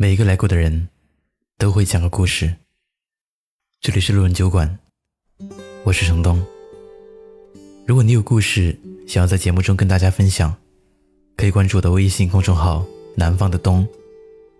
[0.00, 0.86] 每一个来过的人，
[1.56, 2.54] 都会讲个故事。
[3.80, 4.78] 这里是路人酒馆，
[5.82, 6.40] 我是程东。
[7.84, 10.54] 如果你有故事想要在节目中跟大家分享，
[11.36, 12.86] 可以关注我的微信公众号
[13.18, 13.84] “南方的冬”，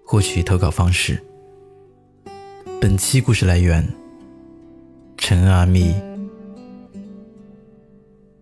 [0.05, 1.23] 获取投稿方式。
[2.81, 3.89] 本期故事来源：
[5.19, 5.95] 陈阿咪。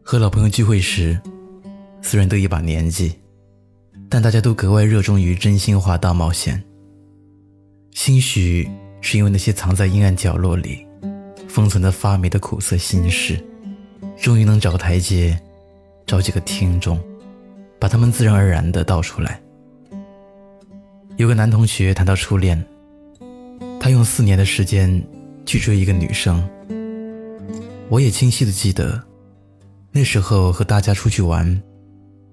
[0.00, 1.20] 和老朋友聚会时，
[2.00, 3.16] 虽然都一把年纪，
[4.08, 6.64] 但大家都格外热衷于真心话大冒险。
[7.96, 10.87] 兴许是因为那些藏在阴暗角落里、
[11.48, 13.42] 封存的发霉的苦涩心事，
[14.18, 15.41] 终于能找个台阶，
[16.06, 17.01] 找几个听众，
[17.80, 19.40] 把他们自然而然的倒出来。
[21.16, 22.62] 有个男同学谈到初恋，
[23.80, 25.02] 他用四年的时间
[25.46, 26.46] 去追一个女生。
[27.88, 29.02] 我也清晰的记得，
[29.90, 31.62] 那时候和大家出去玩，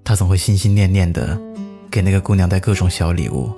[0.04, 1.40] 他总会心心念念的
[1.90, 3.50] 给那个姑娘带各种小礼物。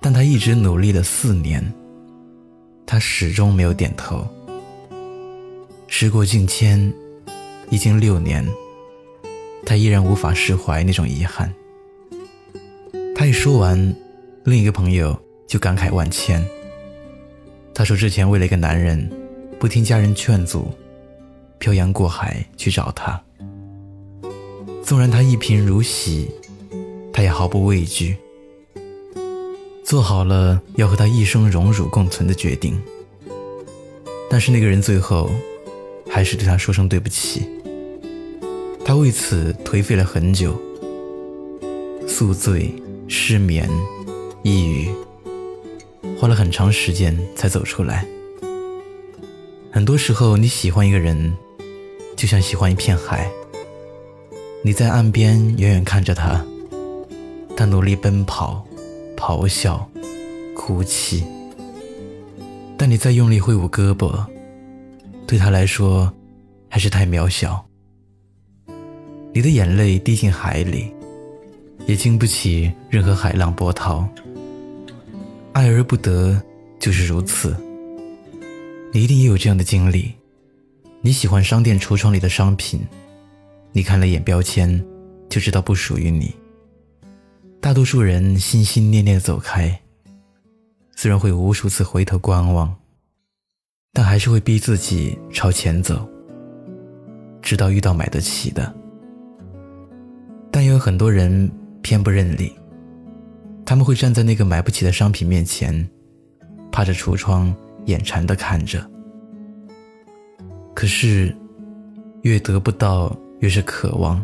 [0.00, 1.62] 但他一直努力了四年，
[2.86, 4.26] 他始终没有点头。
[5.86, 6.90] 时过境迁，
[7.68, 8.46] 已经六年，
[9.66, 11.52] 他依然无法释怀那种遗憾。
[13.14, 13.94] 他一说完，
[14.44, 15.14] 另一个朋友
[15.46, 16.42] 就感慨万千。
[17.74, 19.10] 他说：“之前为了一个男人，
[19.58, 20.70] 不听家人劝阻，
[21.58, 23.20] 漂洋过海去找他。
[24.82, 26.30] 纵然他一贫如洗，
[27.12, 28.16] 他也毫不畏惧。”
[29.84, 32.80] 做好了要和他一生荣辱共存的决定，
[34.30, 35.30] 但是那个人最后
[36.08, 37.48] 还是对他说声对不起。
[38.84, 40.56] 他为此颓废了很久，
[42.06, 42.72] 宿醉、
[43.08, 43.68] 失眠、
[44.42, 44.88] 抑郁，
[46.18, 48.06] 花了很长时间才走出来。
[49.72, 51.36] 很多时候，你喜欢一个人，
[52.16, 53.30] 就像喜欢一片海。
[54.62, 56.44] 你在岸边远远看着他，
[57.56, 58.64] 他努力奔跑。
[59.20, 59.86] 咆哮，
[60.56, 61.22] 哭泣，
[62.78, 64.24] 但你再用力挥舞胳膊，
[65.26, 66.10] 对他来说
[66.70, 67.62] 还是太渺小。
[69.34, 70.90] 你的眼泪滴进海里，
[71.86, 74.08] 也经不起任何海浪波涛。
[75.52, 76.40] 爱而不得
[76.78, 77.54] 就是如此。
[78.92, 80.12] 你一定也有这样的经历：
[81.02, 82.80] 你喜欢商店橱窗里的商品，
[83.70, 84.82] 你看了一眼标签，
[85.28, 86.34] 就知道不属于你。
[87.80, 89.80] 多数人心心念念走开，
[90.94, 92.76] 虽然会无数次回头观望，
[93.94, 96.06] 但还是会逼自己朝前走，
[97.40, 98.70] 直到遇到买得起的。
[100.50, 102.52] 但有很多人偏不认理，
[103.64, 105.88] 他们会站在那个买不起的商品面前，
[106.70, 107.50] 趴着橱窗，
[107.86, 108.86] 眼馋的看着。
[110.74, 111.34] 可是，
[112.24, 114.22] 越得不到，越是渴望，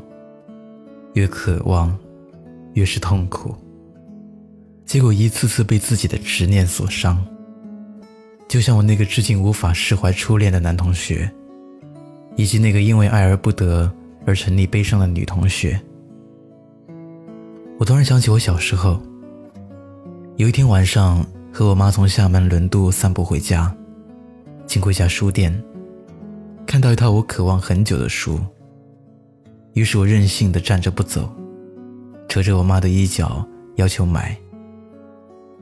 [1.14, 1.98] 越渴望。
[2.76, 3.54] 越是痛苦，
[4.84, 7.26] 结果一次次被自己的执念所伤。
[8.46, 11.30] 就像我那个至今无法释怀初恋的男同学，
[12.36, 13.90] 以及那个因为爱而不得
[14.26, 15.80] 而沉溺悲伤的女同学。
[17.78, 19.00] 我突然想起我小时候，
[20.36, 23.74] 有一天晚上和我妈从厦门轮渡散步回家，
[24.66, 25.64] 经过一家书店，
[26.66, 28.38] 看到一套我渴望很久的书，
[29.72, 31.34] 于是我任性的站着不走。
[32.36, 33.42] 扯着我妈的衣角，
[33.76, 34.36] 要求买。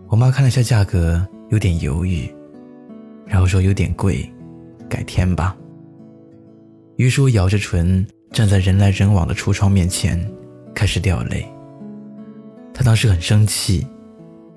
[0.09, 2.29] 我妈看了下价格，有点犹豫，
[3.25, 4.29] 然后说有点贵，
[4.89, 5.57] 改天吧。
[6.97, 10.21] 于是我咬着唇，站在人来人往的橱窗面前，
[10.75, 11.47] 开始掉泪。
[12.75, 13.87] 她当时很生气，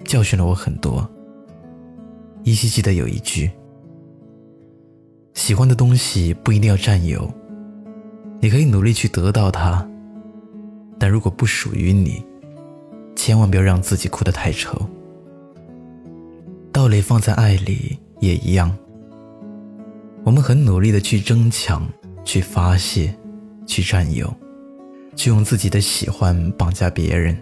[0.04, 1.08] 教训了我很多。
[2.42, 3.52] 依稀记得有一句：
[5.36, 7.32] 喜欢的东西不一定要占有，
[8.42, 9.88] 你可以努力去得到它。
[11.00, 12.24] 但如果不属于你，
[13.16, 14.88] 千万不要让自己哭得太丑。
[16.72, 18.76] 道理放在爱里也一样。
[20.24, 21.88] 我们很努力的去争抢、
[22.24, 23.16] 去发泄、
[23.66, 24.34] 去占有，
[25.16, 27.38] 去用自己的喜欢绑架别人，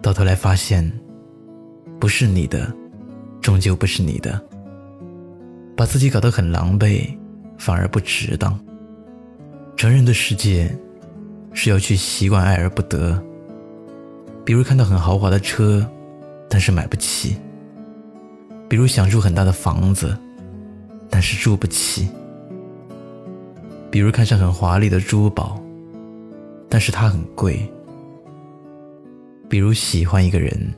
[0.00, 0.90] 到头来发现，
[1.98, 2.72] 不是你的，
[3.40, 4.40] 终究不是你的。
[5.76, 7.08] 把自己搞得很狼狈，
[7.58, 8.58] 反而不值当。
[9.76, 10.70] 成人的世界。
[11.52, 13.22] 是要去习惯爱而不得，
[14.44, 15.86] 比如看到很豪华的车，
[16.48, 17.34] 但是买不起；
[18.68, 20.16] 比如想住很大的房子，
[21.10, 22.06] 但是住不起；
[23.90, 25.60] 比如看上很华丽的珠宝，
[26.68, 27.54] 但是它很贵；
[29.48, 30.72] 比如喜欢一个人，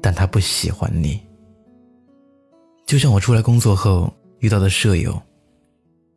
[0.00, 1.20] 但他不喜欢你。
[2.86, 5.20] 就像我出来工作后遇到的舍友，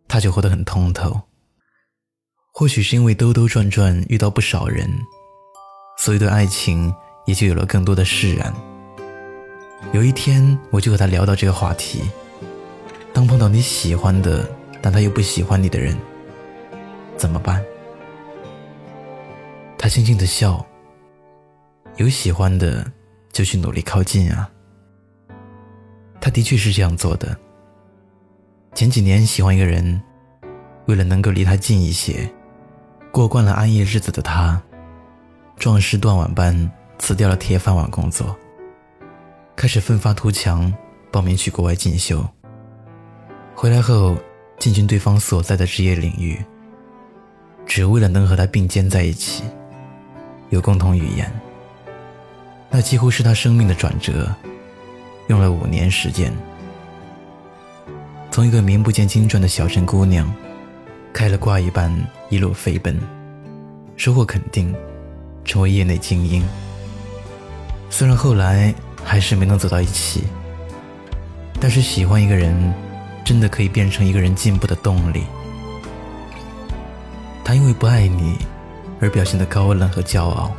[0.08, 1.20] 他就活得很通透。
[2.56, 4.88] 或许是因为兜兜转转遇到不少人，
[5.98, 6.94] 所以对爱情
[7.26, 8.54] 也就有了更多的释然。
[9.92, 12.04] 有一天，我就和他聊到这个话题：
[13.12, 14.48] 当碰到你喜欢的，
[14.84, 15.98] 但他又不喜欢你的人，
[17.18, 17.60] 怎么办？
[19.76, 20.64] 他轻轻的笑。
[21.98, 22.86] 有喜欢的，
[23.32, 24.48] 就去努力靠近啊。
[26.22, 27.36] 他的确是这样做的。
[28.76, 30.00] 前几年喜欢一个人，
[30.86, 32.32] 为了能够离他近一些，
[33.14, 34.60] 过惯了安逸日子的他，
[35.56, 38.36] 壮士断腕般辞掉了铁饭碗工作，
[39.56, 40.74] 开始奋发图强，
[41.12, 42.26] 报名去国外进修。
[43.54, 44.18] 回来后
[44.58, 46.44] 进军对方所在的职业领域，
[47.68, 49.44] 只为了能和他并肩在一起，
[50.50, 51.32] 有共同语言。
[52.72, 54.28] 那几乎是他生命的转折，
[55.28, 56.34] 用了五年时间，
[58.32, 60.28] 从一个名不见经传的小镇姑娘，
[61.14, 61.96] 开了挂一般
[62.30, 63.00] 一路飞奔，
[63.96, 64.76] 收获肯定，
[65.46, 66.44] 成为业内精英。
[67.90, 68.74] 虽然后来
[69.04, 70.24] 还是没能走到一起，
[71.60, 72.74] 但是喜欢一个人，
[73.24, 75.24] 真的可以变成一个人进步的动力。
[77.46, 78.36] 他因为不爱你，
[79.00, 80.52] 而表现的高冷和骄傲。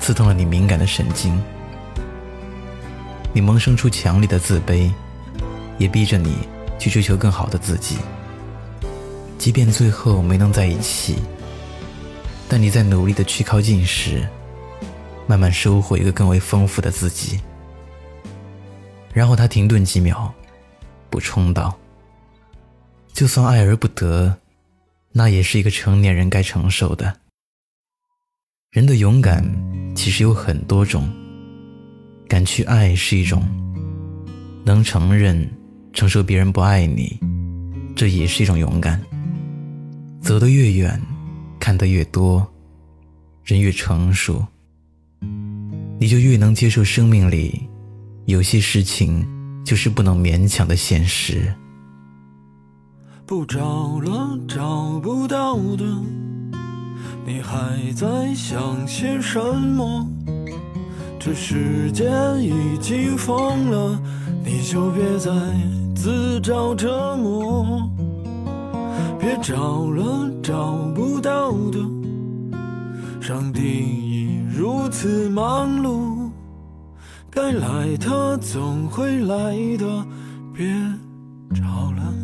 [0.00, 1.40] 刺痛了你敏感的神经，
[3.32, 4.90] 你萌生出强烈的自卑，
[5.78, 6.36] 也逼着你
[6.78, 7.96] 去追求更好的自己。
[9.38, 11.16] 即便最后没能在一起，
[12.48, 14.26] 但你在努力的去靠近时，
[15.26, 17.40] 慢慢收获一个更为丰富的自己。
[19.12, 20.32] 然后他停顿几秒，
[21.10, 21.78] 补充道
[23.12, 24.36] ：“就算爱而不得，
[25.12, 27.14] 那也是一个成年人该承受的。
[28.70, 29.44] 人的勇敢。”
[29.94, 31.08] 其实有很多种，
[32.28, 33.40] 敢去爱是一种，
[34.64, 35.48] 能承认、
[35.92, 37.16] 承受别人不爱你，
[37.94, 39.00] 这也是一种勇敢。
[40.24, 40.98] 走得越远，
[41.60, 42.50] 看得越多，
[43.44, 44.42] 人越成熟，
[46.00, 47.68] 你就越能接受生命里
[48.24, 49.22] 有些事情
[49.66, 51.54] 就是不能勉强的现实。
[53.26, 55.84] 不找了，找不到的。
[57.26, 60.08] 你还在想些什么？
[61.20, 62.10] 这世界
[62.40, 64.02] 已经疯了，
[64.42, 65.30] 你就别再
[65.94, 67.90] 自找折磨。
[69.24, 71.78] 别找了，找不到的。
[73.22, 76.28] 上帝已如此忙碌，
[77.30, 80.06] 该来的总会来的，
[80.52, 80.66] 别
[81.54, 81.62] 找
[81.92, 82.23] 了。